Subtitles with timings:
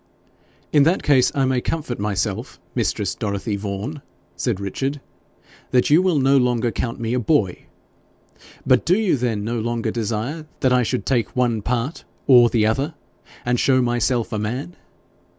[0.73, 4.01] 'In that case I may comfort myself, mistress Dorothy Vaughan,'
[4.35, 4.99] said Richard,
[5.69, 7.67] 'that you will no longer count me a boy!
[8.65, 12.65] But do you then no longer desire that I should take one part OR the
[12.65, 12.95] other
[13.45, 14.75] and show myself a man?